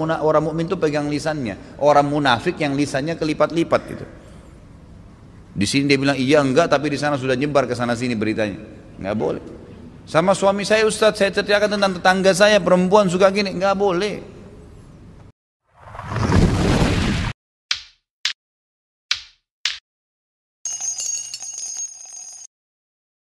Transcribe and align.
orang 0.00 0.48
mukmin 0.48 0.64
itu 0.64 0.80
pegang 0.80 1.12
lisannya. 1.12 1.76
Orang 1.76 2.08
munafik 2.08 2.56
yang 2.56 2.72
lisannya 2.72 3.20
kelipat-lipat 3.20 3.80
gitu. 3.92 4.06
Di 5.52 5.66
sini 5.68 5.84
dia 5.84 6.00
bilang 6.00 6.16
iya 6.16 6.40
enggak, 6.40 6.72
tapi 6.72 6.88
di 6.88 6.96
sana 6.96 7.20
sudah 7.20 7.36
nyebar 7.36 7.68
ke 7.68 7.76
sana 7.76 7.92
sini 7.92 8.16
beritanya. 8.16 8.56
Enggak 8.96 9.16
boleh. 9.20 9.44
Sama 10.08 10.32
suami 10.32 10.64
saya 10.64 10.88
Ustadz, 10.88 11.20
saya 11.20 11.30
ceritakan 11.30 11.76
tentang 11.76 11.92
tetangga 12.00 12.32
saya 12.32 12.56
perempuan 12.58 13.12
suka 13.12 13.28
gini, 13.28 13.52
enggak 13.52 13.76
boleh. 13.76 14.32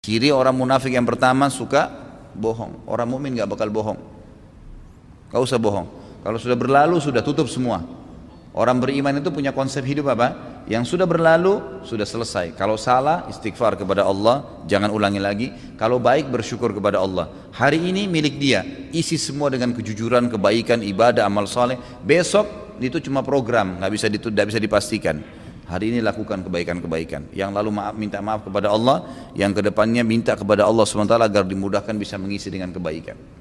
Ciri 0.02 0.30
orang 0.34 0.54
munafik 0.54 0.94
yang 0.94 1.10
pertama 1.10 1.50
suka 1.50 1.90
bohong. 2.38 2.86
Orang 2.86 3.10
mukmin 3.18 3.34
nggak 3.34 3.50
bakal 3.50 3.70
bohong. 3.74 3.98
Gak 5.32 5.42
usah 5.42 5.62
bohong. 5.62 6.01
Kalau 6.22 6.38
sudah 6.38 6.58
berlalu 6.58 7.02
sudah 7.02 7.26
tutup 7.26 7.50
semua. 7.50 7.82
Orang 8.52 8.84
beriman 8.84 9.16
itu 9.16 9.32
punya 9.32 9.56
konsep 9.56 9.80
hidup 9.88 10.12
apa? 10.12 10.62
Yang 10.68 10.94
sudah 10.94 11.08
berlalu 11.08 11.82
sudah 11.88 12.04
selesai. 12.04 12.52
Kalau 12.54 12.76
salah 12.76 13.26
istighfar 13.32 13.80
kepada 13.80 14.04
Allah, 14.04 14.62
jangan 14.68 14.92
ulangi 14.92 15.24
lagi. 15.24 15.48
Kalau 15.80 16.04
baik 16.04 16.28
bersyukur 16.28 16.76
kepada 16.76 17.00
Allah. 17.00 17.32
Hari 17.56 17.80
ini 17.80 18.12
milik 18.12 18.36
dia, 18.38 18.62
isi 18.92 19.16
semua 19.16 19.48
dengan 19.48 19.72
kejujuran, 19.72 20.28
kebaikan, 20.28 20.84
ibadah, 20.84 21.26
amal 21.26 21.48
soleh. 21.48 21.80
Besok 22.04 22.76
itu 22.84 23.00
cuma 23.00 23.24
program, 23.24 23.80
nggak 23.80 23.92
bisa 23.96 24.06
tidak 24.12 24.46
bisa 24.52 24.60
dipastikan. 24.60 25.24
Hari 25.72 25.96
ini 25.96 26.00
lakukan 26.04 26.44
kebaikan-kebaikan. 26.44 27.32
Yang 27.32 27.52
lalu 27.56 27.70
maaf 27.72 27.96
minta 27.96 28.20
maaf 28.20 28.44
kepada 28.44 28.68
Allah, 28.68 29.32
yang 29.32 29.56
ke 29.56 29.64
depannya 29.64 30.04
minta 30.04 30.36
kepada 30.36 30.68
Allah 30.68 30.84
SWT 30.84 31.16
agar 31.16 31.48
dimudahkan 31.48 31.96
bisa 31.96 32.20
mengisi 32.20 32.52
dengan 32.52 32.76
kebaikan. 32.76 33.41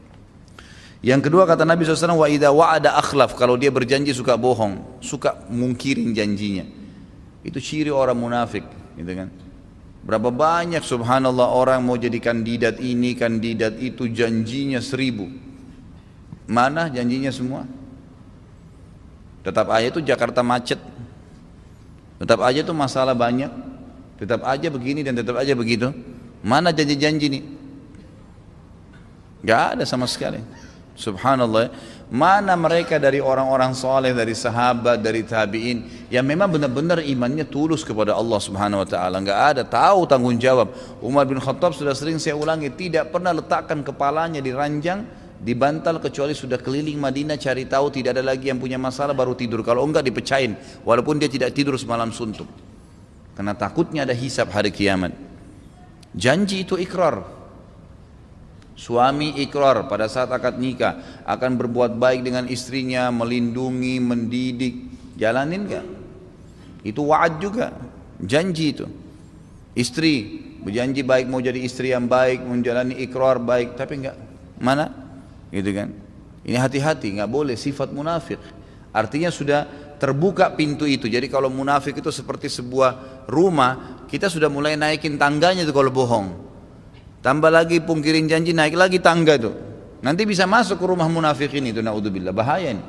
Yang 1.01 1.33
kedua 1.33 1.49
kata 1.49 1.65
Nabi 1.65 1.89
SAW, 1.89 2.21
wa 2.21 2.29
idha 2.29 2.53
wa'ada 2.53 2.93
akhlaf, 3.01 3.33
kalau 3.33 3.57
dia 3.57 3.73
berjanji 3.73 4.13
suka 4.13 4.37
bohong, 4.37 5.01
suka 5.01 5.49
mungkirin 5.49 6.13
janjinya. 6.13 6.69
Itu 7.41 7.57
ciri 7.57 7.89
orang 7.89 8.21
munafik, 8.21 8.69
gitu 9.01 9.13
kan. 9.17 9.33
Berapa 10.05 10.29
banyak 10.29 10.85
subhanallah 10.85 11.57
orang 11.57 11.81
mau 11.81 11.97
jadi 11.97 12.21
kandidat 12.21 12.85
ini, 12.85 13.17
kandidat 13.17 13.81
itu, 13.81 14.13
janjinya 14.13 14.81
seribu. 14.85 15.25
Mana 16.45 16.93
janjinya 16.93 17.33
semua? 17.33 17.65
Tetap 19.41 19.73
aja 19.73 19.89
itu 19.89 20.05
Jakarta 20.05 20.45
macet. 20.45 20.81
Tetap 22.21 22.45
aja 22.45 22.61
itu 22.61 22.75
masalah 22.77 23.17
banyak. 23.17 23.49
Tetap 24.21 24.45
aja 24.45 24.69
begini 24.69 25.01
dan 25.01 25.17
tetap 25.17 25.41
aja 25.41 25.57
begitu. 25.57 25.97
Mana 26.45 26.77
janji-janji 26.77 27.27
nih? 27.33 27.45
Gak 29.41 29.81
ada 29.81 29.85
sama 29.89 30.05
sekali. 30.05 30.45
Subhanallah. 31.01 31.73
Mana 32.11 32.59
mereka 32.59 32.99
dari 32.99 33.23
orang-orang 33.23 33.73
soleh, 33.73 34.11
dari 34.13 34.35
sahabat, 34.35 35.01
dari 35.01 35.23
tabiin 35.25 36.11
yang 36.13 36.27
memang 36.27 36.51
benar-benar 36.51 37.01
imannya 37.01 37.47
tulus 37.47 37.87
kepada 37.87 38.19
Allah 38.19 38.37
Subhanahu 38.43 38.83
Wa 38.85 38.89
Taala. 38.91 39.17
Enggak 39.23 39.41
ada 39.41 39.63
tahu 39.65 40.05
tanggung 40.11 40.37
jawab. 40.37 40.75
Umar 41.01 41.25
bin 41.25 41.39
Khattab 41.39 41.73
sudah 41.73 41.95
sering 41.95 42.19
saya 42.19 42.37
ulangi 42.37 42.69
tidak 42.75 43.15
pernah 43.15 43.31
letakkan 43.33 43.81
kepalanya 43.81 44.43
di 44.43 44.51
ranjang 44.51 45.07
di 45.41 45.57
bantal 45.57 46.03
kecuali 46.03 46.37
sudah 46.37 46.61
keliling 46.61 47.01
Madinah 47.01 47.41
cari 47.41 47.65
tahu 47.65 47.89
tidak 47.89 48.19
ada 48.19 48.27
lagi 48.27 48.53
yang 48.53 48.61
punya 48.61 48.77
masalah 48.77 49.17
baru 49.17 49.33
tidur. 49.33 49.65
Kalau 49.65 49.87
enggak 49.87 50.05
dipecahin 50.05 50.59
walaupun 50.85 51.17
dia 51.17 51.31
tidak 51.31 51.55
tidur 51.57 51.79
semalam 51.81 52.13
suntuk. 52.13 52.51
Karena 53.39 53.57
takutnya 53.57 54.05
ada 54.05 54.13
hisap 54.13 54.53
hari 54.53 54.69
kiamat. 54.75 55.15
Janji 56.11 56.67
itu 56.67 56.75
ikrar, 56.75 57.23
Suami 58.81 59.37
ikrar 59.45 59.85
pada 59.93 60.09
saat 60.09 60.33
akad 60.33 60.57
nikah 60.57 61.21
akan 61.29 61.61
berbuat 61.61 62.01
baik 62.01 62.25
dengan 62.25 62.49
istrinya, 62.49 63.13
melindungi, 63.13 64.01
mendidik. 64.01 64.75
Jalanin 65.21 65.69
gak? 65.69 65.87
Itu 66.81 67.13
wa'ad 67.13 67.45
juga, 67.45 67.77
janji 68.25 68.73
itu. 68.73 68.89
Istri 69.77 70.15
berjanji 70.65 71.05
baik 71.05 71.29
mau 71.29 71.45
jadi 71.45 71.61
istri 71.61 71.93
yang 71.93 72.09
baik, 72.09 72.41
menjalani 72.41 72.97
ikrar 73.05 73.37
baik, 73.37 73.77
tapi 73.77 74.01
enggak. 74.01 74.17
Mana? 74.57 74.89
Gitu 75.53 75.77
kan? 75.77 75.93
Ini 76.41 76.57
hati-hati, 76.57 77.21
nggak 77.21 77.29
boleh 77.29 77.61
sifat 77.61 77.93
munafik. 77.93 78.41
Artinya 78.97 79.29
sudah 79.29 79.69
terbuka 80.01 80.57
pintu 80.57 80.89
itu. 80.89 81.05
Jadi 81.05 81.29
kalau 81.29 81.53
munafik 81.53 82.01
itu 82.01 82.09
seperti 82.09 82.49
sebuah 82.49 83.25
rumah, 83.29 84.01
kita 84.09 84.33
sudah 84.33 84.49
mulai 84.49 84.73
naikin 84.73 85.21
tangganya 85.21 85.69
itu 85.69 85.77
kalau 85.77 85.93
bohong. 85.93 86.50
Tambah 87.21 87.53
lagi 87.53 87.85
pungkirin 87.85 88.25
janji 88.25 88.57
naik 88.57 88.77
lagi 88.77 88.97
tangga 88.97 89.37
itu. 89.37 89.53
Nanti 90.01 90.25
bisa 90.25 90.49
masuk 90.49 90.81
ke 90.81 90.87
rumah 90.89 91.05
munafikin 91.05 91.69
itu 91.69 91.85
naudzubillah 91.85 92.33
bahaya 92.33 92.73
ini. 92.73 92.85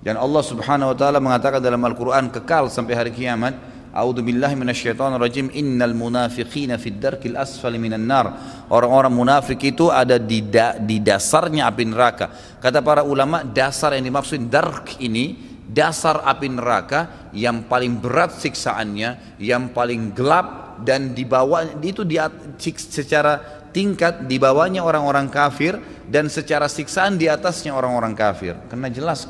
Dan 0.00 0.16
Allah 0.20 0.40
Subhanahu 0.44 0.92
wa 0.92 0.96
taala 0.96 1.20
mengatakan 1.20 1.60
dalam 1.60 1.80
Al-Qur'an 1.80 2.32
kekal 2.32 2.68
sampai 2.72 2.92
hari 2.96 3.12
kiamat, 3.12 3.56
A'udzu 3.94 4.26
billahi 4.26 4.58
minasyaitonir 4.58 5.22
rajim. 5.22 5.54
Innal 5.54 5.94
munafiqina 5.94 6.80
fid 6.80 6.98
darkil 6.98 7.38
asfali 7.38 7.78
minan 7.78 8.08
nar. 8.10 8.26
Orang-orang 8.72 9.14
munafik 9.14 9.62
itu 9.62 9.86
ada 9.86 10.18
di, 10.18 10.42
da, 10.42 10.74
di 10.80 10.98
dasarnya 10.98 11.70
api 11.70 11.84
neraka. 11.86 12.26
Kata 12.58 12.82
para 12.82 13.06
ulama, 13.06 13.46
dasar 13.46 13.94
yang 13.94 14.10
dimaksud 14.10 14.50
dark 14.50 14.98
ini 14.98 15.54
dasar 15.64 16.26
api 16.26 16.48
neraka 16.50 17.30
yang 17.30 17.70
paling 17.70 18.02
berat 18.02 18.34
siksaannya, 18.34 19.38
yang 19.38 19.70
paling 19.70 20.10
gelap 20.10 20.63
dan 20.82 21.14
di 21.14 21.22
bawah 21.22 21.78
itu 21.82 22.02
di, 22.02 22.18
secara 22.58 23.64
tingkat 23.74 24.30
di 24.30 24.38
bawahnya 24.38 24.86
orang-orang 24.86 25.26
kafir 25.26 25.78
dan 26.06 26.30
secara 26.30 26.70
siksaan 26.70 27.18
di 27.18 27.26
atasnya 27.26 27.74
orang-orang 27.74 28.14
kafir. 28.14 28.54
Karena 28.70 28.86
jelas 28.90 29.26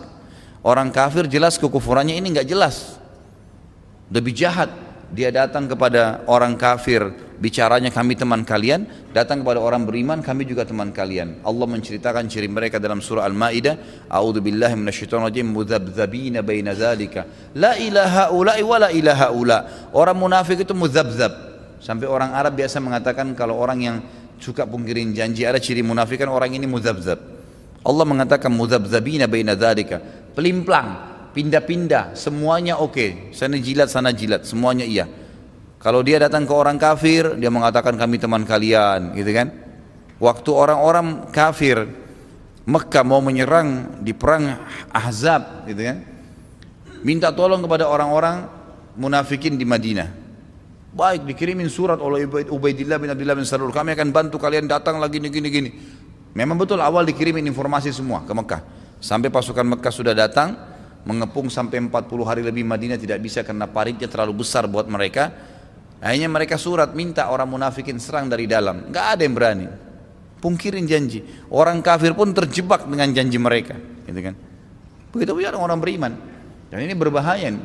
orang 0.61 0.93
kafir 0.93 1.25
jelas 1.29 1.57
kekufurannya 1.57 2.17
ini 2.17 2.37
nggak 2.37 2.49
jelas. 2.49 3.01
Lebih 4.13 4.37
jahat 4.37 4.69
dia 5.13 5.33
datang 5.33 5.65
kepada 5.65 6.21
orang 6.29 6.61
kafir 6.61 7.24
bicaranya 7.39 7.91
kami 7.91 8.15
teman 8.15 8.47
kalian 8.47 8.87
datang 9.11 9.43
kepada 9.43 9.59
orang 9.59 9.87
beriman 9.87 10.23
kami 10.23 10.47
juga 10.47 10.63
teman 10.67 10.95
kalian. 10.95 11.43
Allah 11.43 11.67
menceritakan 11.67 12.31
ciri 12.31 12.47
mereka 12.47 12.79
dalam 12.79 13.03
surah 13.03 13.27
Al-Maidah. 13.27 14.07
A'udzu 14.11 14.41
billahi 14.43 14.75
mudzabdzabina 15.43 16.43
baina 16.47 16.75
dzalika 16.75 17.53
la 17.59 17.75
ilaha 17.79 18.31
ula 18.35 18.55
wa 18.61 18.77
la 18.79 18.89
ilaha 18.95 19.27
ula. 19.35 19.59
Orang 19.95 20.19
munafik 20.19 20.63
itu 20.63 20.75
mudzabdzab. 20.75 21.55
Sampai 21.83 22.09
orang 22.09 22.33
Arab 22.33 22.57
biasa 22.57 22.81
mengatakan 22.81 23.37
kalau 23.37 23.61
orang 23.61 23.79
yang 23.83 23.97
suka 24.41 24.65
pungkirin 24.65 25.13
janji 25.13 25.45
ada 25.45 25.61
ciri 25.61 25.85
munafik 25.85 26.23
kan 26.23 26.31
orang 26.33 26.55
ini 26.57 26.65
mudzabdzab. 26.65 27.19
Allah 27.85 28.05
mengatakan 28.09 28.49
mudzabdzabina 28.49 29.29
baina 29.29 29.53
dzalika 29.53 30.01
pelimplang 30.33 31.15
pindah-pindah, 31.35 32.15
semuanya 32.15 32.79
oke. 32.79 32.95
Okay. 32.95 33.11
Sana 33.35 33.59
jilat, 33.59 33.91
sana 33.91 34.15
jilat, 34.15 34.47
semuanya 34.47 34.87
iya. 34.87 35.05
Kalau 35.85 36.01
dia 36.01 36.17
datang 36.17 36.49
ke 36.49 36.55
orang 36.57 36.81
kafir, 36.81 37.37
dia 37.37 37.53
mengatakan 37.53 37.93
kami 38.01 38.17
teman 38.17 38.49
kalian, 38.49 39.13
gitu 39.13 39.29
kan? 39.37 39.53
Waktu 40.17 40.49
orang-orang 40.49 41.29
kafir 41.29 41.85
Mekah 42.65 43.05
mau 43.05 43.21
menyerang 43.21 44.01
di 44.01 44.17
perang 44.17 44.65
Ahzab, 44.89 45.69
gitu 45.69 45.85
kan? 45.85 46.01
Minta 47.05 47.29
tolong 47.37 47.61
kepada 47.61 47.85
orang-orang 47.85 48.49
munafikin 48.97 49.61
di 49.61 49.69
Madinah. 49.69 50.09
Baik, 50.97 51.29
dikirimin 51.29 51.69
surat 51.69 52.01
oleh 52.01 52.25
Ubaidillah 52.49 52.97
bin 52.97 53.13
Abdullah 53.13 53.37
bin 53.37 53.45
Salul. 53.45 53.69
Kami 53.69 53.93
akan 53.93 54.09
bantu 54.09 54.41
kalian 54.41 54.65
datang 54.65 54.97
lagi 54.97 55.21
gini 55.21 55.53
gini. 55.53 55.71
Memang 56.33 56.57
betul 56.57 56.81
awal 56.81 57.05
dikirimin 57.05 57.45
informasi 57.53 57.93
semua 57.93 58.25
ke 58.25 58.33
Mekah. 58.33 58.65
Sampai 59.05 59.29
pasukan 59.29 59.77
Mekah 59.77 59.93
sudah 59.93 60.17
datang, 60.17 60.57
mengepung 61.05 61.53
sampai 61.53 61.77
40 61.77 62.25
hari 62.25 62.41
lebih 62.41 62.65
Madinah 62.65 62.97
tidak 62.97 63.21
bisa 63.21 63.45
karena 63.45 63.69
paritnya 63.69 64.09
terlalu 64.09 64.41
besar 64.41 64.65
buat 64.65 64.89
mereka 64.89 65.53
akhirnya 66.05 66.29
mereka 66.29 66.61
surat 66.61 66.93
minta 66.93 67.33
orang 67.33 67.49
munafikin 67.49 67.97
serang 67.97 68.29
dari 68.29 68.45
dalam. 68.45 68.93
Nggak 68.93 69.07
ada 69.17 69.23
yang 69.25 69.33
berani. 69.33 69.67
Pungkirin 70.37 70.85
janji. 70.85 71.25
Orang 71.49 71.81
kafir 71.81 72.13
pun 72.13 72.37
terjebak 72.37 72.85
dengan 72.85 73.09
janji 73.17 73.41
mereka. 73.41 73.73
Gitu 74.05 74.21
kan? 74.21 74.37
Begitu 75.17 75.33
pun 75.33 75.65
orang 75.65 75.81
beriman. 75.81 76.13
Dan 76.69 76.85
ini 76.85 76.93
berbahaya 76.93 77.49
nih. 77.49 77.65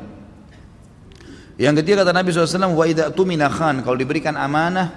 yang 1.60 1.76
ketiga 1.76 2.08
kata 2.08 2.16
Nabi 2.16 2.32
SAW 2.32 2.72
wa 2.72 2.88
idha 2.88 3.12
tumina 3.12 3.52
khan 3.52 3.84
kalau 3.84 4.00
diberikan 4.00 4.40
amanah 4.40 4.88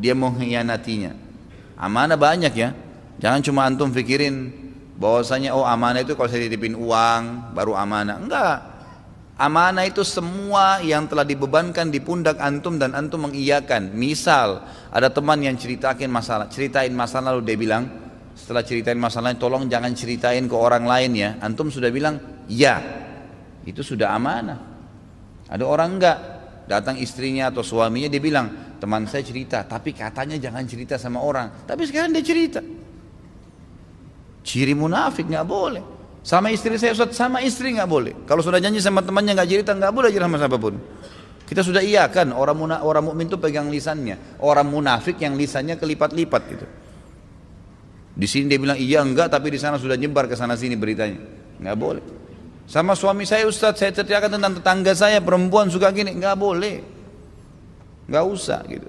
dia 0.00 0.16
mengkhianatinya. 0.16 1.12
Amanah 1.76 2.16
banyak 2.16 2.52
ya. 2.56 2.72
Jangan 3.20 3.44
cuma 3.44 3.68
antum 3.68 3.92
pikirin 3.92 4.48
bahwasanya 4.96 5.52
oh 5.52 5.68
amanah 5.68 6.00
itu 6.00 6.16
kalau 6.16 6.32
saya 6.32 6.48
titipin 6.48 6.72
uang 6.72 7.52
baru 7.52 7.76
amanah. 7.76 8.16
Enggak 8.16 8.71
amanah 9.42 9.82
itu 9.82 10.06
semua 10.06 10.78
yang 10.86 11.10
telah 11.10 11.26
dibebankan 11.26 11.90
di 11.90 11.98
pundak 11.98 12.38
antum 12.38 12.78
dan 12.78 12.94
antum 12.94 13.26
mengiyakan. 13.26 13.90
Misal 13.90 14.62
ada 14.94 15.10
teman 15.10 15.42
yang 15.42 15.58
ceritakan 15.58 16.06
masalah 16.06 16.46
ceritain 16.46 16.94
masalah 16.94 17.34
lalu 17.34 17.50
dia 17.50 17.58
bilang 17.58 17.84
setelah 18.38 18.62
ceritain 18.62 18.96
masalahnya 18.96 19.42
tolong 19.42 19.66
jangan 19.66 19.90
ceritain 19.98 20.46
ke 20.46 20.54
orang 20.54 20.86
lain 20.86 21.10
ya. 21.18 21.30
Antum 21.42 21.74
sudah 21.74 21.90
bilang 21.90 22.46
ya. 22.46 22.78
Itu 23.66 23.82
sudah 23.82 24.14
amanah. 24.14 24.58
Ada 25.50 25.64
orang 25.66 25.90
enggak? 25.98 26.18
Datang 26.62 26.94
istrinya 27.02 27.50
atau 27.50 27.66
suaminya 27.66 28.06
dia 28.06 28.22
bilang 28.22 28.78
teman 28.78 29.06
saya 29.10 29.26
cerita 29.26 29.66
tapi 29.66 29.90
katanya 29.90 30.38
jangan 30.38 30.62
cerita 30.70 30.94
sama 30.94 31.18
orang. 31.18 31.66
Tapi 31.66 31.82
sekarang 31.82 32.14
dia 32.14 32.22
cerita. 32.22 32.62
Ciri 34.42 34.74
munafik 34.74 35.26
nggak 35.26 35.46
boleh. 35.46 35.91
Sama 36.22 36.54
istri 36.54 36.78
saya 36.78 36.94
Ustaz, 36.94 37.18
sama 37.18 37.42
istri 37.42 37.74
nggak 37.74 37.90
boleh. 37.90 38.14
Kalau 38.30 38.46
sudah 38.46 38.62
janji 38.62 38.78
sama 38.78 39.02
temannya 39.02 39.34
nggak 39.34 39.48
cerita, 39.50 39.74
nggak 39.74 39.90
boleh 39.90 40.08
cerita 40.14 40.30
sama 40.30 40.38
siapa 40.38 40.58
pun. 40.58 40.74
Kita 41.42 41.60
sudah 41.66 41.82
iya 41.82 42.06
kan, 42.08 42.30
orang 42.30 42.56
muna, 42.56 42.76
orang 42.86 43.10
mukmin 43.10 43.26
itu 43.26 43.36
pegang 43.36 43.68
lisannya. 43.68 44.38
Orang 44.38 44.70
munafik 44.70 45.18
yang 45.18 45.34
lisannya 45.34 45.76
kelipat-lipat 45.76 46.42
gitu. 46.48 46.66
Di 48.12 48.26
sini 48.30 48.46
dia 48.46 48.56
bilang 48.62 48.78
iya 48.78 49.02
enggak, 49.02 49.34
tapi 49.34 49.50
di 49.50 49.58
sana 49.58 49.76
sudah 49.82 49.98
nyebar 49.98 50.30
ke 50.30 50.38
sana 50.38 50.54
sini 50.54 50.78
beritanya. 50.78 51.18
Nggak 51.58 51.76
boleh. 51.76 52.04
Sama 52.70 52.94
suami 52.94 53.26
saya 53.26 53.44
Ustaz, 53.44 53.82
saya 53.82 53.90
ceritakan 53.90 54.38
tentang 54.38 54.62
tetangga 54.62 54.94
saya 54.94 55.18
perempuan 55.18 55.68
suka 55.68 55.90
gini, 55.90 56.14
nggak 56.14 56.36
boleh. 56.38 56.76
Nggak 58.06 58.24
usah 58.30 58.62
gitu. 58.70 58.88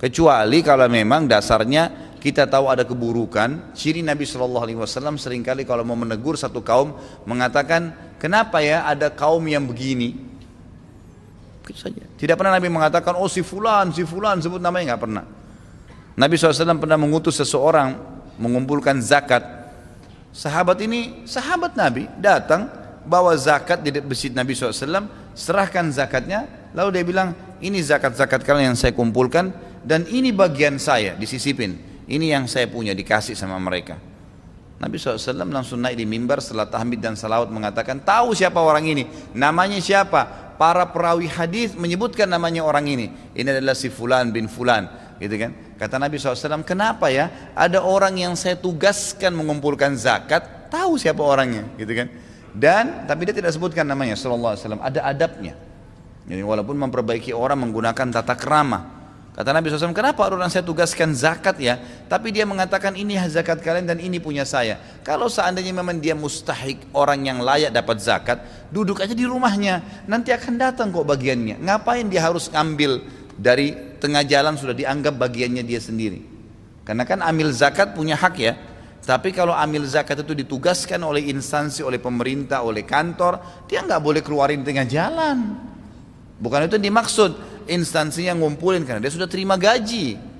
Kecuali 0.00 0.58
kalau 0.64 0.88
memang 0.90 1.28
dasarnya 1.28 2.03
kita 2.24 2.48
tahu 2.48 2.72
ada 2.72 2.88
keburukan, 2.88 3.76
ciri 3.76 4.00
Nabi 4.00 4.24
Shallallahu 4.24 4.64
Alaihi 4.64 4.80
Wasallam 4.80 5.20
sering 5.20 5.44
kali 5.44 5.68
kalau 5.68 5.84
mau 5.84 5.92
menegur 5.92 6.40
satu 6.40 6.64
kaum 6.64 6.96
mengatakan, 7.28 7.92
kenapa 8.16 8.64
ya 8.64 8.88
ada 8.88 9.12
kaum 9.12 9.44
yang 9.44 9.68
begini? 9.68 10.32
saja. 11.76 12.00
Tidak 12.16 12.36
pernah 12.36 12.56
Nabi 12.56 12.72
mengatakan, 12.72 13.16
oh 13.20 13.28
si 13.28 13.44
fulan, 13.44 13.92
si 13.92 14.08
fulan, 14.08 14.40
sebut 14.40 14.60
namanya 14.60 14.96
nggak 14.96 15.02
pernah. 15.04 15.24
Nabi 16.16 16.36
SAW 16.36 16.80
pernah 16.80 16.96
mengutus 16.96 17.40
seseorang 17.40 17.92
mengumpulkan 18.40 19.04
zakat. 19.04 19.44
Sahabat 20.32 20.80
ini, 20.80 21.28
sahabat 21.28 21.76
Nabi 21.76 22.08
datang 22.20 22.68
bawa 23.04 23.36
zakat 23.36 23.84
di 23.84 23.92
masjid 24.00 24.32
Nabi 24.32 24.56
SAW, 24.56 25.08
serahkan 25.36 25.92
zakatnya, 25.92 26.72
lalu 26.72 27.00
dia 27.00 27.04
bilang, 27.04 27.28
ini 27.60 27.84
zakat-zakat 27.84 28.44
kalian 28.44 28.72
yang 28.72 28.78
saya 28.80 28.96
kumpulkan 28.96 29.52
dan 29.84 30.08
ini 30.08 30.32
bagian 30.32 30.80
saya 30.80 31.16
disisipin. 31.16 31.93
Ini 32.04 32.36
yang 32.36 32.44
saya 32.44 32.68
punya 32.68 32.92
dikasih 32.92 33.32
sama 33.32 33.56
mereka. 33.56 33.96
Nabi 34.76 35.00
SAW 35.00 35.48
langsung 35.48 35.80
naik 35.80 35.96
di 35.96 36.04
mimbar 36.04 36.44
setelah 36.44 36.68
tahmid 36.68 37.00
dan 37.00 37.16
salawat 37.16 37.48
mengatakan 37.48 38.02
tahu 38.04 38.36
siapa 38.36 38.60
orang 38.60 38.84
ini? 38.84 39.08
Namanya 39.32 39.80
siapa? 39.80 40.52
Para 40.60 40.84
perawi 40.86 41.26
hadis 41.26 41.72
menyebutkan 41.72 42.28
namanya 42.28 42.60
orang 42.60 42.84
ini. 42.86 43.06
Ini 43.32 43.58
adalah 43.58 43.72
si 43.72 43.88
fulan 43.88 44.28
bin 44.28 44.46
fulan 44.50 44.86
gitu 45.16 45.34
kan? 45.40 45.50
Kata 45.80 45.96
Nabi 45.96 46.20
SAW 46.20 46.62
kenapa 46.66 47.08
ya? 47.08 47.54
Ada 47.56 47.80
orang 47.80 48.14
yang 48.20 48.34
saya 48.36 48.58
tugaskan 48.60 49.32
mengumpulkan 49.34 49.96
zakat 49.96 50.68
tahu 50.68 51.00
siapa 51.00 51.24
orangnya? 51.24 51.64
Gitu 51.80 51.92
kan? 51.96 52.06
Dan 52.54 53.08
tapi 53.08 53.26
dia 53.26 53.34
tidak 53.34 53.50
sebutkan 53.50 53.82
namanya 53.82 54.14
Wasallam. 54.14 54.84
Ada 54.84 55.02
adabnya. 55.10 55.58
Jadi 56.24 56.40
walaupun 56.40 56.78
memperbaiki 56.78 57.34
orang 57.34 57.68
menggunakan 57.68 58.06
tata 58.14 58.38
kerama 58.38 58.93
Kata 59.34 59.50
Nabi 59.50 59.66
SAW, 59.66 59.90
kenapa 59.90 60.30
orang 60.30 60.46
saya 60.46 60.62
tugaskan 60.62 61.10
zakat 61.10 61.58
ya? 61.58 61.74
Tapi 62.06 62.30
dia 62.30 62.46
mengatakan 62.46 62.94
ini 62.94 63.18
zakat 63.26 63.58
kalian 63.58 63.90
dan 63.90 63.98
ini 63.98 64.22
punya 64.22 64.46
saya. 64.46 64.78
Kalau 65.02 65.26
seandainya 65.26 65.74
memang 65.74 65.98
dia 65.98 66.14
mustahik 66.14 66.86
orang 66.94 67.26
yang 67.26 67.42
layak 67.42 67.74
dapat 67.74 67.98
zakat, 67.98 68.38
duduk 68.70 69.02
aja 69.02 69.10
di 69.10 69.26
rumahnya. 69.26 70.06
Nanti 70.06 70.30
akan 70.30 70.54
datang 70.54 70.94
kok 70.94 71.02
bagiannya. 71.02 71.58
Ngapain 71.58 72.06
dia 72.06 72.22
harus 72.22 72.46
ngambil 72.46 73.02
dari 73.34 73.98
tengah 73.98 74.22
jalan 74.22 74.54
sudah 74.54 74.70
dianggap 74.70 75.18
bagiannya 75.18 75.66
dia 75.66 75.82
sendiri. 75.82 76.22
Karena 76.86 77.02
kan 77.02 77.18
amil 77.18 77.50
zakat 77.50 77.90
punya 77.90 78.14
hak 78.14 78.34
ya. 78.38 78.54
Tapi 79.02 79.34
kalau 79.34 79.50
amil 79.50 79.82
zakat 79.82 80.22
itu 80.22 80.30
ditugaskan 80.46 81.02
oleh 81.02 81.26
instansi, 81.34 81.82
oleh 81.82 81.98
pemerintah, 81.98 82.62
oleh 82.62 82.86
kantor, 82.86 83.66
dia 83.66 83.82
nggak 83.82 83.98
boleh 83.98 84.22
keluarin 84.22 84.62
tengah 84.62 84.86
jalan. 84.86 85.58
Bukan 86.38 86.70
itu 86.70 86.78
yang 86.78 86.86
dimaksud 86.94 87.30
instansinya 87.66 88.36
ngumpulin 88.36 88.84
karena 88.84 89.00
dia 89.04 89.12
sudah 89.12 89.28
terima 89.28 89.54
gaji. 89.58 90.34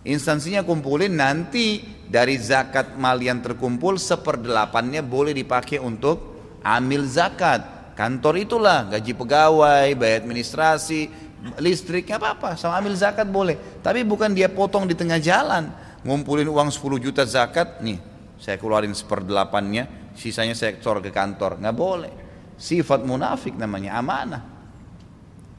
Instansinya 0.00 0.64
kumpulin 0.64 1.12
nanti 1.12 1.84
dari 2.08 2.40
zakat 2.40 2.96
mal 2.96 3.20
yang 3.20 3.44
terkumpul 3.44 4.00
seperdelapannya 4.00 5.04
boleh 5.04 5.36
dipakai 5.36 5.76
untuk 5.76 6.40
amil 6.64 7.04
zakat. 7.04 7.92
Kantor 7.92 8.40
itulah 8.40 8.88
gaji 8.88 9.12
pegawai, 9.12 9.92
bayar 9.92 10.24
administrasi, 10.24 11.12
listrik 11.60 12.08
apa-apa 12.08 12.56
sama 12.56 12.80
amil 12.80 12.96
zakat 12.96 13.28
boleh. 13.28 13.60
Tapi 13.84 14.00
bukan 14.08 14.32
dia 14.32 14.48
potong 14.48 14.88
di 14.88 14.96
tengah 14.96 15.20
jalan. 15.20 15.68
Ngumpulin 16.00 16.48
uang 16.48 16.72
10 16.72 16.96
juta 16.96 17.28
zakat, 17.28 17.84
nih 17.84 18.00
saya 18.40 18.56
keluarin 18.56 18.96
seperdelapannya, 18.96 20.16
sisanya 20.16 20.56
store 20.56 21.04
ke 21.04 21.12
kantor. 21.12 21.60
Nggak 21.60 21.76
boleh. 21.76 22.12
Sifat 22.56 23.04
munafik 23.04 23.52
namanya 23.52 24.00
amanah. 24.00 24.59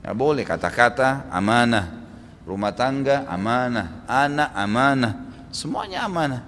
Nggak 0.01 0.17
boleh 0.17 0.43
kata-kata 0.43 1.29
amanah, 1.29 1.93
rumah 2.43 2.73
tangga 2.73 3.29
amanah, 3.29 4.01
anak 4.09 4.49
amanah, 4.57 5.13
semuanya 5.53 6.09
amanah. 6.09 6.41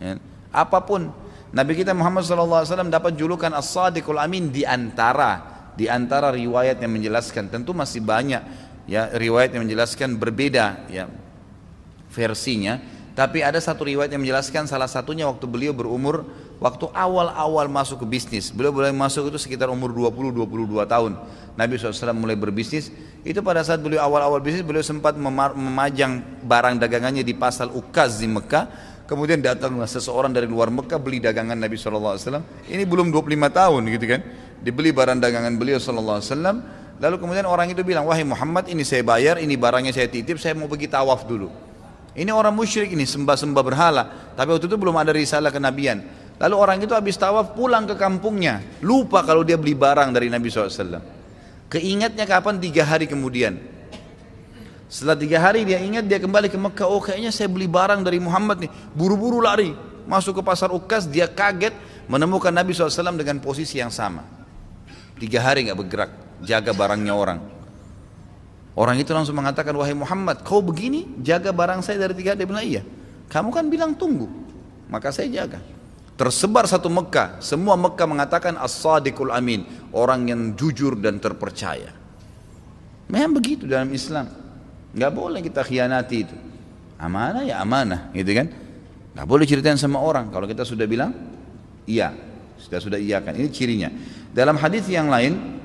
Ya. 0.00 0.16
Apa 0.48 0.80
pun. 0.80 1.12
Nabi 1.54 1.78
kita 1.78 1.94
Muhammad 1.94 2.26
SAW 2.26 2.90
dapat 2.90 3.14
julukan 3.14 3.52
As-Sadiqul 3.54 4.18
Amin 4.18 4.50
di 4.50 4.66
antara 4.66 5.54
di 5.78 5.86
antara 5.86 6.34
riwayat 6.34 6.82
yang 6.82 6.90
menjelaskan. 6.90 7.46
Tentu 7.46 7.70
masih 7.70 8.02
banyak 8.02 8.42
ya 8.90 9.12
riwayat 9.14 9.54
yang 9.54 9.62
menjelaskan 9.62 10.18
berbeda 10.18 10.88
ya 10.90 11.06
versinya. 12.10 12.80
Tapi 13.14 13.46
ada 13.46 13.62
satu 13.62 13.86
riwayat 13.86 14.10
yang 14.10 14.26
menjelaskan 14.26 14.66
salah 14.66 14.90
satunya 14.90 15.30
waktu 15.30 15.46
beliau 15.46 15.70
berumur 15.70 16.26
waktu 16.62 16.86
awal-awal 16.94 17.66
masuk 17.66 18.02
ke 18.02 18.06
bisnis 18.06 18.54
beliau 18.54 18.70
mulai 18.70 18.94
masuk 18.94 19.30
itu 19.30 19.38
sekitar 19.38 19.70
umur 19.70 19.90
20-22 19.90 20.84
tahun. 20.86 21.12
Nabi 21.54 21.78
SAW 21.78 22.14
mulai 22.18 22.34
berbisnis. 22.34 22.90
Itu 23.22 23.40
pada 23.40 23.62
saat 23.62 23.78
beliau 23.78 24.02
awal-awal 24.02 24.42
bisnis 24.42 24.66
beliau 24.66 24.82
sempat 24.82 25.14
memajang 25.54 26.42
barang 26.44 26.82
dagangannya 26.82 27.22
di 27.22 27.32
pasar 27.32 27.70
Ukaz 27.70 28.18
di 28.18 28.26
Mekah. 28.26 28.94
Kemudian 29.04 29.38
datanglah 29.38 29.86
seseorang 29.86 30.32
dari 30.32 30.48
luar 30.48 30.72
Mekah 30.72 30.96
beli 30.96 31.20
dagangan 31.20 31.54
Nabi 31.54 31.76
SAW 31.76 32.18
ini 32.72 32.82
belum 32.88 33.12
25 33.12 33.36
tahun 33.52 33.82
gitu 33.92 34.06
kan. 34.08 34.20
Dibeli 34.64 34.90
barang 34.96 35.20
dagangan 35.20 35.54
beliau 35.60 35.78
SAW 35.78 36.24
lalu 36.94 37.16
kemudian 37.18 37.44
orang 37.44 37.68
itu 37.68 37.82
bilang 37.82 38.06
wahai 38.06 38.22
Muhammad 38.22 38.70
ini 38.70 38.86
saya 38.86 39.02
bayar 39.02 39.42
ini 39.42 39.58
barangnya 39.58 39.90
saya 39.90 40.06
titip 40.06 40.38
saya 40.38 40.56
mau 40.56 40.66
pergi 40.66 40.88
tawaf 40.88 41.28
dulu. 41.28 41.52
Ini 42.14 42.30
orang 42.30 42.54
musyrik 42.54 42.94
ini 42.94 43.02
sembah-sembah 43.02 43.62
berhala. 43.66 44.02
Tapi 44.38 44.54
waktu 44.54 44.70
itu 44.70 44.78
belum 44.78 44.94
ada 44.94 45.10
risalah 45.10 45.50
kenabian 45.50 46.23
lalu 46.38 46.54
orang 46.54 46.78
itu 46.82 46.92
habis 46.96 47.14
tawaf 47.18 47.54
pulang 47.54 47.86
ke 47.86 47.94
kampungnya 47.94 48.60
lupa 48.82 49.22
kalau 49.22 49.46
dia 49.46 49.54
beli 49.58 49.76
barang 49.76 50.10
dari 50.10 50.26
Nabi 50.28 50.50
SAW 50.50 51.14
Keingatnya 51.74 52.22
kapan? 52.22 52.62
Tiga 52.62 52.86
hari 52.86 53.10
kemudian. 53.10 53.58
Setelah 54.86 55.18
tiga 55.18 55.42
hari 55.42 55.66
dia 55.66 55.82
ingat 55.82 56.06
dia 56.06 56.22
kembali 56.22 56.46
ke 56.46 56.54
Mekah. 56.54 56.86
Oh 56.86 57.02
kayaknya 57.02 57.34
saya 57.34 57.50
beli 57.50 57.66
barang 57.66 58.06
dari 58.06 58.22
Muhammad 58.22 58.62
nih. 58.62 58.70
Buru-buru 58.94 59.42
lari. 59.42 59.74
Masuk 60.06 60.38
ke 60.38 60.42
pasar 60.46 60.70
Ukas. 60.70 61.10
Dia 61.10 61.26
kaget 61.26 61.74
menemukan 62.06 62.54
Nabi 62.54 62.70
SAW 62.70 63.18
dengan 63.18 63.42
posisi 63.42 63.82
yang 63.82 63.90
sama. 63.90 64.22
Tiga 65.18 65.42
hari 65.42 65.66
nggak 65.66 65.78
bergerak. 65.82 66.10
Jaga 66.46 66.70
barangnya 66.70 67.10
orang. 67.10 67.42
Orang 68.78 68.98
itu 68.98 69.10
langsung 69.14 69.38
mengatakan, 69.38 69.70
wahai 69.78 69.94
Muhammad, 69.94 70.42
kau 70.42 70.58
begini 70.58 71.06
jaga 71.22 71.54
barang 71.54 71.82
saya 71.82 72.06
dari 72.06 72.14
tiga 72.14 72.34
hari. 72.34 72.42
Dia 72.42 72.48
bilang, 72.50 72.66
iya. 72.66 72.82
Kamu 73.30 73.50
kan 73.50 73.66
bilang 73.66 73.98
tunggu. 73.98 74.30
Maka 74.86 75.10
saya 75.10 75.26
jaga. 75.26 75.58
Tersebar 76.14 76.70
satu 76.70 76.86
Mekah, 76.86 77.42
semua 77.42 77.74
Mekah 77.74 78.06
mengatakan 78.06 78.54
as-sadiqul 78.54 79.34
amin, 79.34 79.66
orang 79.90 80.30
yang 80.30 80.40
jujur 80.54 80.94
dan 80.94 81.18
terpercaya. 81.18 81.90
Memang 83.10 83.34
begitu 83.34 83.66
dalam 83.66 83.90
Islam. 83.90 84.30
Nggak 84.94 85.10
boleh 85.10 85.40
kita 85.42 85.66
khianati 85.66 86.16
itu. 86.22 86.36
Amanah 86.94 87.42
ya 87.42 87.58
amanah, 87.58 88.14
gitu 88.14 88.30
kan? 88.30 88.46
Nggak 89.18 89.26
boleh 89.26 89.44
ceritain 89.44 89.74
sama 89.74 89.98
orang. 89.98 90.30
Kalau 90.30 90.46
kita 90.46 90.62
sudah 90.62 90.86
bilang, 90.86 91.10
iya, 91.82 92.14
sudah 92.62 92.78
sudah 92.78 92.98
iya 93.02 93.18
kan. 93.18 93.34
Ini 93.34 93.50
cirinya. 93.50 93.90
Dalam 94.30 94.54
hadis 94.54 94.86
yang 94.86 95.10
lain, 95.10 95.58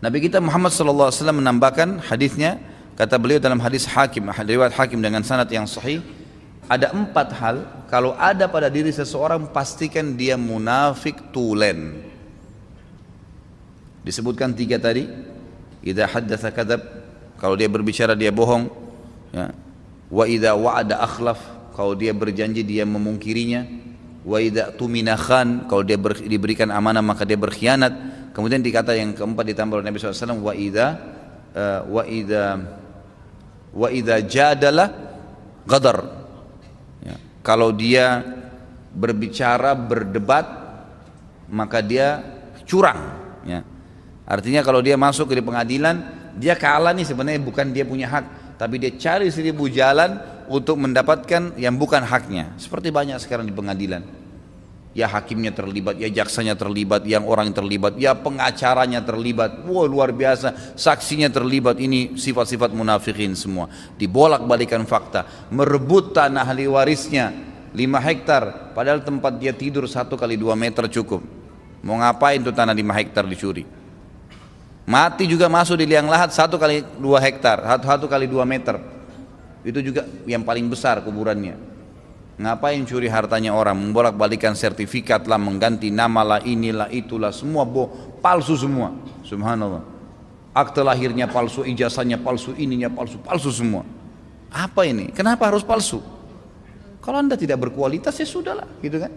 Nabi 0.00 0.24
kita 0.24 0.40
Muhammad 0.40 0.72
SAW 0.72 1.12
menambahkan 1.36 2.00
hadisnya, 2.08 2.60
kata 2.96 3.20
beliau 3.20 3.36
dalam 3.36 3.60
hadis 3.60 3.84
Hakim, 3.84 4.24
riwayat 4.28 4.72
Hakim 4.72 5.04
dengan 5.04 5.20
sanad 5.20 5.52
yang 5.52 5.68
sahih, 5.68 6.00
ada 6.68 6.92
empat 6.92 7.28
hal. 7.36 7.56
Kalau 7.88 8.16
ada 8.16 8.48
pada 8.50 8.72
diri 8.72 8.90
seseorang 8.90 9.52
pastikan 9.52 10.16
dia 10.16 10.34
munafik 10.34 11.30
tulen. 11.30 12.00
Disebutkan 14.02 14.52
tiga 14.56 14.80
tadi. 14.80 15.06
Idza 15.84 16.08
haddatsa 16.08 16.48
kadzab 16.48 16.80
kalau 17.36 17.54
dia 17.60 17.68
berbicara 17.68 18.16
dia 18.16 18.32
bohong. 18.32 18.72
Ya. 19.36 19.52
Wa 20.08 20.24
idza 20.24 20.56
wa'ada 20.56 21.00
akhlaf 21.04 21.40
kalau 21.76 21.92
dia 21.92 22.16
berjanji 22.16 22.64
dia 22.64 22.88
memungkirinya. 22.88 23.68
Wa 24.24 24.40
idza 24.40 24.72
tumina 24.80 25.20
khan 25.20 25.68
kalau 25.68 25.84
dia 25.84 26.00
ber, 26.00 26.16
diberikan 26.16 26.72
amanah 26.72 27.04
maka 27.04 27.28
dia 27.28 27.36
berkhianat. 27.36 27.92
Kemudian 28.32 28.64
dikata 28.64 28.96
yang 28.96 29.12
keempat 29.12 29.44
ditambah 29.54 29.78
oleh 29.78 29.86
Nabi 29.86 30.00
SAW 30.00 30.42
wa 30.42 30.56
idza 30.56 30.86
uh, 31.54 31.80
wa 31.86 32.02
idza 32.02 32.44
wa 33.70 33.88
idza 33.92 34.16
jadala 34.26 34.90
ghadar 35.68 36.23
kalau 37.44 37.70
dia 37.70 38.24
berbicara 38.96 39.76
berdebat 39.76 40.48
maka 41.52 41.84
dia 41.84 42.24
curang 42.64 42.98
ya. 43.44 43.60
artinya 44.24 44.64
kalau 44.64 44.80
dia 44.80 44.96
masuk 44.96 45.28
ke 45.28 45.44
pengadilan 45.44 46.24
dia 46.34 46.58
kalah 46.58 46.90
nih 46.90 47.06
sebenarnya 47.06 47.40
bukan 47.42 47.70
dia 47.70 47.86
punya 47.86 48.10
hak. 48.10 48.58
Tapi 48.58 48.78
dia 48.78 48.90
cari 48.94 49.30
seribu 49.30 49.66
jalan 49.66 50.18
untuk 50.46 50.78
mendapatkan 50.78 51.58
yang 51.58 51.74
bukan 51.74 52.02
haknya. 52.06 52.54
Seperti 52.58 52.90
banyak 52.90 53.18
sekarang 53.18 53.46
di 53.46 53.54
pengadilan 53.54 54.23
Ya 54.94 55.10
hakimnya 55.10 55.50
terlibat, 55.50 55.98
ya 55.98 56.06
jaksanya 56.06 56.54
terlibat, 56.54 57.02
yang 57.02 57.26
orang 57.26 57.50
yang 57.50 57.58
terlibat, 57.58 57.98
ya 57.98 58.14
pengacaranya 58.14 59.02
terlibat. 59.02 59.66
Wah 59.66 59.90
luar 59.90 60.14
biasa, 60.14 60.78
saksinya 60.78 61.26
terlibat. 61.26 61.82
Ini 61.82 62.14
sifat-sifat 62.14 62.70
munafikin 62.70 63.34
semua. 63.34 63.66
Dibolak-balikan 63.98 64.86
fakta, 64.86 65.50
merebut 65.50 66.14
tanah 66.14 66.46
ahli 66.46 66.70
warisnya 66.70 67.34
5 67.74 68.06
hektar, 68.06 68.70
padahal 68.70 69.02
tempat 69.02 69.34
dia 69.34 69.50
tidur 69.50 69.90
satu 69.90 70.14
kali 70.14 70.38
dua 70.38 70.54
meter 70.54 70.86
cukup. 70.86 71.26
Mau 71.82 71.98
ngapain 71.98 72.38
tuh 72.38 72.54
tanah 72.54 72.70
5 72.70 72.94
hektar 72.94 73.26
dicuri? 73.26 73.66
Mati 74.84 75.24
juga 75.24 75.48
masuk 75.48 75.80
di 75.80 75.88
liang 75.88 76.06
lahat 76.06 76.30
satu 76.30 76.60
kali 76.60 76.84
dua 77.00 77.16
hektar, 77.18 77.64
satu, 77.82 78.04
kali 78.04 78.28
dua 78.28 78.44
meter. 78.44 78.76
Itu 79.64 79.80
juga 79.80 80.04
yang 80.28 80.44
paling 80.44 80.68
besar 80.68 81.00
kuburannya. 81.00 81.73
Ngapain 82.34 82.82
curi 82.82 83.06
hartanya 83.06 83.54
orang, 83.54 83.78
membolak 83.78 84.18
balikan 84.18 84.58
sertifikat 84.58 85.22
lah, 85.30 85.38
mengganti 85.38 85.94
nama 85.94 86.26
lah, 86.26 86.40
inilah, 86.42 86.90
itulah, 86.90 87.30
semua 87.30 87.62
boh, 87.62 88.18
palsu 88.18 88.58
semua. 88.58 88.90
Subhanallah. 89.22 89.86
Akte 90.50 90.82
lahirnya 90.82 91.30
palsu, 91.30 91.62
ijazahnya 91.62 92.18
palsu, 92.18 92.50
ininya 92.58 92.90
palsu, 92.90 93.22
palsu 93.22 93.54
semua. 93.54 93.86
Apa 94.50 94.82
ini? 94.82 95.14
Kenapa 95.14 95.46
harus 95.46 95.62
palsu? 95.62 96.02
Kalau 96.98 97.22
anda 97.22 97.38
tidak 97.38 97.70
berkualitas 97.70 98.18
ya 98.18 98.26
sudahlah, 98.26 98.66
gitu 98.82 98.98
kan? 98.98 99.14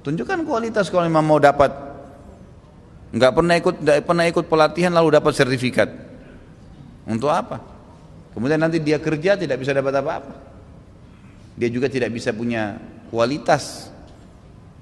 Tunjukkan 0.00 0.48
kualitas 0.48 0.88
kalau 0.88 1.04
memang 1.04 1.24
mau 1.24 1.36
dapat. 1.36 1.68
Nggak 3.12 3.32
pernah 3.36 3.54
ikut, 3.60 3.74
nggak 3.84 3.96
pernah 4.08 4.24
ikut 4.24 4.44
pelatihan 4.48 4.92
lalu 4.92 5.20
dapat 5.20 5.32
sertifikat. 5.36 5.88
Untuk 7.04 7.28
apa? 7.28 7.60
Kemudian 8.32 8.56
nanti 8.56 8.80
dia 8.80 8.96
kerja 8.96 9.36
tidak 9.36 9.60
bisa 9.60 9.76
dapat 9.76 10.00
apa-apa 10.00 10.53
dia 11.54 11.70
juga 11.70 11.86
tidak 11.86 12.10
bisa 12.12 12.34
punya 12.34 12.78
kualitas. 13.08 13.90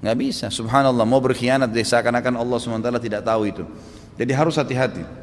Nggak 0.03 0.17
bisa. 0.19 0.45
Subhanallah 0.51 1.07
mau 1.07 1.23
berkhianat 1.23 1.71
seakan-akan 1.71 2.35
Allah 2.35 2.57
SWT 2.59 2.89
tidak 2.99 3.21
tahu 3.23 3.41
itu. 3.47 3.63
Jadi 4.19 4.31
harus 4.35 4.59
hati-hati 4.59 5.22